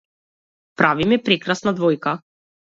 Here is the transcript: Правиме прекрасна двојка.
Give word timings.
Правиме 0.83 1.21
прекрасна 1.27 1.77
двојка. 1.83 2.19